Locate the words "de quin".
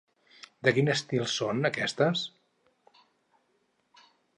0.67-0.89